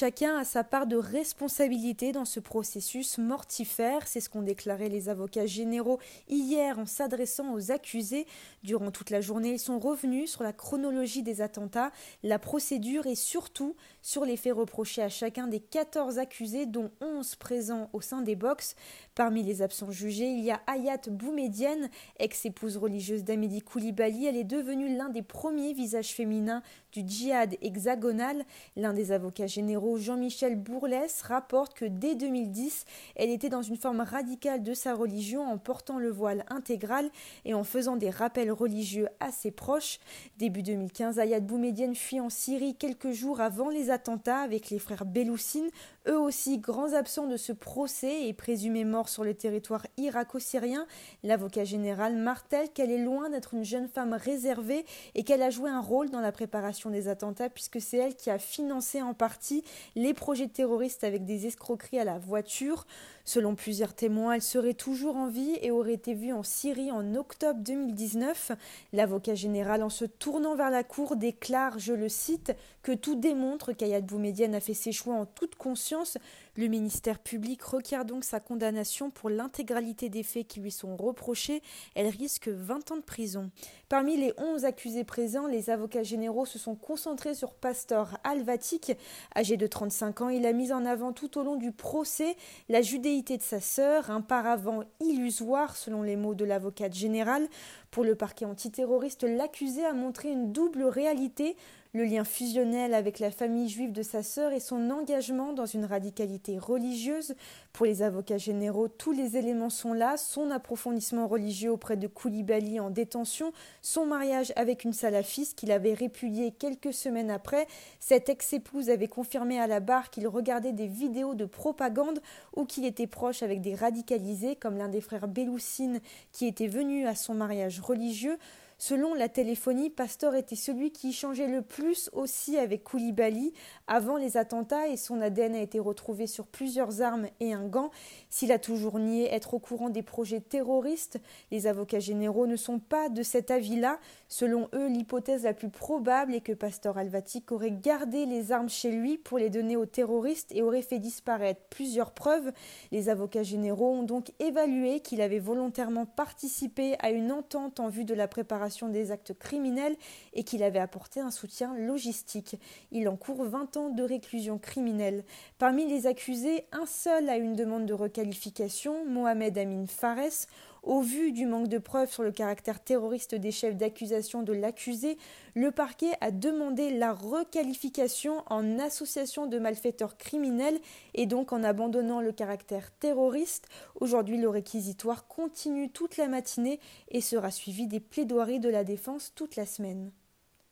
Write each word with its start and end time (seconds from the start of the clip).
Chacun 0.00 0.36
a 0.36 0.44
sa 0.44 0.62
part 0.62 0.86
de 0.86 0.94
responsabilité 0.94 2.12
dans 2.12 2.24
ce 2.24 2.38
processus 2.38 3.18
mortifère, 3.18 4.06
c'est 4.06 4.20
ce 4.20 4.30
qu'ont 4.30 4.42
déclaré 4.42 4.88
les 4.88 5.08
avocats 5.08 5.46
généraux 5.46 5.98
hier 6.28 6.78
en 6.78 6.86
s'adressant 6.86 7.52
aux 7.52 7.72
accusés. 7.72 8.24
Durant 8.62 8.92
toute 8.92 9.10
la 9.10 9.20
journée, 9.20 9.50
ils 9.50 9.58
sont 9.58 9.80
revenus 9.80 10.30
sur 10.30 10.44
la 10.44 10.52
chronologie 10.52 11.24
des 11.24 11.40
attentats, 11.40 11.90
la 12.22 12.38
procédure 12.38 13.08
et 13.08 13.16
surtout 13.16 13.74
sur 14.00 14.24
les 14.24 14.36
faits 14.36 14.54
reprochés 14.54 15.02
à 15.02 15.08
chacun 15.08 15.48
des 15.48 15.58
14 15.58 16.20
accusés, 16.20 16.66
dont 16.66 16.92
11 17.00 17.34
présents 17.34 17.90
au 17.92 18.00
sein 18.00 18.22
des 18.22 18.36
box. 18.36 18.76
Parmi 19.16 19.42
les 19.42 19.62
absents 19.62 19.90
jugés, 19.90 20.28
il 20.28 20.44
y 20.44 20.52
a 20.52 20.60
Ayat 20.68 21.10
Boumedienne, 21.10 21.90
ex-épouse 22.20 22.76
religieuse 22.76 23.24
d'Amédi 23.24 23.62
Koulibaly. 23.62 24.26
Elle 24.26 24.36
est 24.36 24.44
devenue 24.44 24.96
l'un 24.96 25.08
des 25.08 25.22
premiers 25.22 25.72
visages 25.72 26.14
féminins 26.14 26.62
du 26.92 27.02
djihad 27.04 27.56
hexagonal. 27.62 28.44
L'un 28.76 28.92
des 28.94 29.10
avocats 29.10 29.48
généraux, 29.48 29.87
Jean-Michel 29.96 30.56
Bourlès, 30.56 31.22
rapporte 31.22 31.74
que 31.74 31.84
dès 31.84 32.14
2010, 32.14 32.84
elle 33.16 33.30
était 33.30 33.48
dans 33.48 33.62
une 33.62 33.76
forme 33.76 34.00
radicale 34.00 34.62
de 34.62 34.74
sa 34.74 34.94
religion 34.94 35.46
en 35.46 35.58
portant 35.58 35.98
le 35.98 36.10
voile 36.10 36.44
intégral 36.48 37.10
et 37.44 37.54
en 37.54 37.64
faisant 37.64 37.96
des 37.96 38.10
rappels 38.10 38.52
religieux 38.52 39.08
à 39.20 39.32
ses 39.32 39.50
proches. 39.50 39.98
Début 40.36 40.62
2015, 40.62 41.18
Ayat 41.18 41.40
Boumedienne 41.40 41.94
fuit 41.94 42.20
en 42.20 42.30
Syrie 42.30 42.74
quelques 42.74 43.12
jours 43.12 43.40
avant 43.40 43.70
les 43.70 43.90
attentats 43.90 44.40
avec 44.40 44.70
les 44.70 44.78
frères 44.78 45.04
Beloussine, 45.04 45.68
eux 46.08 46.18
aussi 46.18 46.58
grands 46.58 46.92
absents 46.92 47.26
de 47.26 47.36
ce 47.36 47.52
procès 47.52 48.26
et 48.26 48.32
présumés 48.32 48.84
morts 48.84 49.08
sur 49.08 49.24
le 49.24 49.34
territoire 49.34 49.86
irako-syrien. 49.96 50.86
L'avocat 51.22 51.64
général 51.64 52.16
martèle 52.16 52.70
qu'elle 52.72 52.90
est 52.90 53.02
loin 53.02 53.30
d'être 53.30 53.54
une 53.54 53.64
jeune 53.64 53.88
femme 53.88 54.14
réservée 54.14 54.84
et 55.14 55.24
qu'elle 55.24 55.42
a 55.42 55.50
joué 55.50 55.70
un 55.70 55.80
rôle 55.80 56.10
dans 56.10 56.20
la 56.20 56.32
préparation 56.32 56.90
des 56.90 57.08
attentats 57.08 57.50
puisque 57.50 57.80
c'est 57.80 57.98
elle 57.98 58.16
qui 58.16 58.30
a 58.30 58.38
financé 58.38 59.02
en 59.02 59.14
partie 59.14 59.64
les 59.96 60.14
projets 60.14 60.48
terroristes 60.48 61.04
avec 61.04 61.24
des 61.24 61.46
escroqueries 61.46 61.98
à 61.98 62.04
la 62.04 62.18
voiture. 62.18 62.86
Selon 63.24 63.54
plusieurs 63.54 63.92
témoins, 63.92 64.32
elle 64.34 64.42
serait 64.42 64.74
toujours 64.74 65.16
en 65.16 65.26
vie 65.26 65.58
et 65.60 65.70
aurait 65.70 65.92
été 65.92 66.14
vue 66.14 66.32
en 66.32 66.42
Syrie 66.42 66.90
en 66.90 67.14
octobre 67.14 67.60
2019. 67.60 68.52
L'avocat 68.94 69.34
général, 69.34 69.82
en 69.82 69.90
se 69.90 70.06
tournant 70.06 70.56
vers 70.56 70.70
la 70.70 70.82
cour, 70.82 71.16
déclare, 71.16 71.78
je 71.78 71.92
le 71.92 72.08
cite, 72.08 72.54
que 72.82 72.92
tout 72.92 73.16
démontre 73.16 73.72
qu'Ayad 73.72 74.06
Boumedienne 74.06 74.54
a 74.54 74.60
fait 74.60 74.72
ses 74.72 74.92
choix 74.92 75.14
en 75.14 75.26
toute 75.26 75.56
conscience. 75.56 76.16
Le 76.58 76.66
ministère 76.66 77.20
public 77.20 77.62
requiert 77.62 78.04
donc 78.04 78.24
sa 78.24 78.40
condamnation 78.40 79.10
pour 79.10 79.30
l'intégralité 79.30 80.08
des 80.08 80.24
faits 80.24 80.48
qui 80.48 80.58
lui 80.58 80.72
sont 80.72 80.96
reprochés. 80.96 81.62
Elle 81.94 82.08
risque 82.08 82.48
20 82.48 82.90
ans 82.90 82.96
de 82.96 83.02
prison. 83.02 83.52
Parmi 83.88 84.16
les 84.16 84.32
11 84.38 84.64
accusés 84.64 85.04
présents, 85.04 85.46
les 85.46 85.70
avocats 85.70 86.02
généraux 86.02 86.46
se 86.46 86.58
sont 86.58 86.74
concentrés 86.74 87.36
sur 87.36 87.54
Pastor 87.54 88.18
Alvatic. 88.24 88.98
Âgé 89.36 89.56
de 89.56 89.68
35 89.68 90.22
ans, 90.22 90.28
il 90.30 90.46
a 90.46 90.52
mis 90.52 90.72
en 90.72 90.84
avant 90.84 91.12
tout 91.12 91.38
au 91.38 91.44
long 91.44 91.54
du 91.54 91.70
procès 91.70 92.34
la 92.68 92.82
judéité 92.82 93.36
de 93.36 93.42
sa 93.42 93.60
sœur, 93.60 94.10
un 94.10 94.20
paravent 94.20 94.82
illusoire 94.98 95.76
selon 95.76 96.02
les 96.02 96.16
mots 96.16 96.34
de 96.34 96.44
l'avocate 96.44 96.92
générale. 96.92 97.46
Pour 97.92 98.02
le 98.02 98.16
parquet 98.16 98.46
antiterroriste, 98.46 99.22
l'accusé 99.22 99.84
a 99.84 99.92
montré 99.92 100.28
une 100.28 100.50
double 100.50 100.82
réalité 100.82 101.56
le 101.92 102.04
lien 102.04 102.24
fusionnel 102.24 102.94
avec 102.94 103.18
la 103.18 103.30
famille 103.30 103.68
juive 103.68 103.92
de 103.92 104.02
sa 104.02 104.22
sœur 104.22 104.52
et 104.52 104.60
son 104.60 104.90
engagement 104.90 105.52
dans 105.52 105.66
une 105.66 105.84
radicalité 105.84 106.58
religieuse. 106.58 107.34
Pour 107.72 107.86
les 107.86 108.02
avocats 108.02 108.38
généraux, 108.38 108.88
tous 108.88 109.12
les 109.12 109.36
éléments 109.36 109.70
sont 109.70 109.92
là, 109.92 110.16
son 110.16 110.50
approfondissement 110.50 111.26
religieux 111.26 111.72
auprès 111.72 111.96
de 111.96 112.06
Koulibaly 112.06 112.80
en 112.80 112.90
détention, 112.90 113.52
son 113.82 114.06
mariage 114.06 114.52
avec 114.56 114.84
une 114.84 114.92
salafiste 114.92 115.58
qu'il 115.58 115.72
avait 115.72 115.94
répudiée 115.94 116.52
quelques 116.52 116.92
semaines 116.92 117.30
après. 117.30 117.66
Cette 118.00 118.28
ex-épouse 118.28 118.90
avait 118.90 119.08
confirmé 119.08 119.58
à 119.58 119.66
la 119.66 119.80
barre 119.80 120.10
qu'il 120.10 120.28
regardait 120.28 120.72
des 120.72 120.88
vidéos 120.88 121.34
de 121.34 121.44
propagande 121.44 122.20
ou 122.54 122.64
qu'il 122.64 122.84
était 122.84 123.06
proche 123.06 123.42
avec 123.42 123.60
des 123.60 123.74
radicalisés 123.74 124.56
comme 124.56 124.76
l'un 124.76 124.88
des 124.88 125.00
frères 125.00 125.28
Beloussine 125.28 126.00
qui 126.32 126.46
était 126.46 126.68
venu 126.68 127.06
à 127.06 127.14
son 127.14 127.34
mariage 127.34 127.80
religieux. 127.80 128.38
Selon 128.80 129.12
la 129.12 129.28
téléphonie, 129.28 129.90
Pastor 129.90 130.36
était 130.36 130.54
celui 130.54 130.92
qui 130.92 131.12
changeait 131.12 131.48
le 131.48 131.62
plus 131.62 132.10
aussi 132.12 132.56
avec 132.58 132.84
Koulibaly 132.84 133.52
avant 133.88 134.16
les 134.16 134.36
attentats 134.36 134.86
et 134.86 134.96
son 134.96 135.20
ADN 135.20 135.56
a 135.56 135.60
été 135.60 135.80
retrouvé 135.80 136.28
sur 136.28 136.46
plusieurs 136.46 137.02
armes 137.02 137.26
et 137.40 137.52
un 137.52 137.66
gant. 137.66 137.90
S'il 138.30 138.52
a 138.52 138.60
toujours 138.60 139.00
nié 139.00 139.34
être 139.34 139.54
au 139.54 139.58
courant 139.58 139.90
des 139.90 140.04
projets 140.04 140.40
terroristes, 140.40 141.18
les 141.50 141.66
avocats 141.66 141.98
généraux 141.98 142.46
ne 142.46 142.54
sont 142.54 142.78
pas 142.78 143.08
de 143.08 143.24
cet 143.24 143.50
avis-là. 143.50 143.98
Selon 144.28 144.68
eux, 144.72 144.86
l'hypothèse 144.86 145.42
la 145.42 145.54
plus 145.54 145.70
probable 145.70 146.32
est 146.36 146.40
que 146.40 146.52
Pastor 146.52 146.98
Alvatic 146.98 147.50
aurait 147.50 147.72
gardé 147.72 148.26
les 148.26 148.52
armes 148.52 148.68
chez 148.68 148.92
lui 148.92 149.18
pour 149.18 149.38
les 149.38 149.50
donner 149.50 149.74
aux 149.76 149.86
terroristes 149.86 150.52
et 150.54 150.62
aurait 150.62 150.82
fait 150.82 151.00
disparaître 151.00 151.62
plusieurs 151.68 152.12
preuves. 152.12 152.52
Les 152.92 153.08
avocats 153.08 153.42
généraux 153.42 153.90
ont 153.90 154.02
donc 154.04 154.30
évalué 154.38 155.00
qu'il 155.00 155.20
avait 155.20 155.40
volontairement 155.40 156.06
participé 156.06 156.94
à 157.00 157.10
une 157.10 157.32
entente 157.32 157.80
en 157.80 157.88
vue 157.88 158.04
de 158.04 158.14
la 158.14 158.28
préparation 158.28 158.67
des 158.88 159.10
actes 159.10 159.36
criminels 159.38 159.96
et 160.32 160.44
qu'il 160.44 160.62
avait 160.62 160.78
apporté 160.78 161.20
un 161.20 161.30
soutien 161.30 161.74
logistique. 161.76 162.56
Il 162.92 163.08
encourt 163.08 163.44
20 163.44 163.76
ans 163.76 163.88
de 163.88 164.02
réclusion 164.02 164.58
criminelle. 164.58 165.24
Parmi 165.58 165.86
les 165.86 166.06
accusés, 166.06 166.66
un 166.72 166.86
seul 166.86 167.28
a 167.28 167.36
une 167.36 167.54
demande 167.54 167.86
de 167.86 167.94
requalification, 167.94 169.04
Mohamed 169.06 169.56
Amin 169.58 169.86
Fares. 169.86 170.46
Au 170.82 171.00
vu 171.00 171.32
du 171.32 171.46
manque 171.46 171.68
de 171.68 171.78
preuves 171.78 172.10
sur 172.10 172.22
le 172.22 172.32
caractère 172.32 172.82
terroriste 172.82 173.34
des 173.34 173.50
chefs 173.50 173.76
d'accusation 173.76 174.42
de 174.42 174.52
l'accusé, 174.52 175.18
le 175.54 175.70
parquet 175.70 176.12
a 176.20 176.30
demandé 176.30 176.90
la 176.90 177.12
requalification 177.12 178.42
en 178.46 178.78
association 178.78 179.46
de 179.46 179.58
malfaiteurs 179.58 180.16
criminels 180.16 180.78
et 181.14 181.26
donc 181.26 181.52
en 181.52 181.62
abandonnant 181.64 182.20
le 182.20 182.32
caractère 182.32 182.90
terroriste. 182.98 183.68
Aujourd'hui, 184.00 184.38
le 184.38 184.48
réquisitoire 184.48 185.26
continue 185.26 185.90
toute 185.90 186.16
la 186.16 186.28
matinée 186.28 186.80
et 187.08 187.20
sera 187.20 187.50
suivi 187.50 187.86
des 187.86 188.00
plaidoiries 188.00 188.60
de 188.60 188.68
la 188.68 188.84
défense 188.84 189.32
toute 189.34 189.56
la 189.56 189.66
semaine. 189.66 190.10